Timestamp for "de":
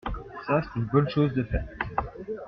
1.35-1.43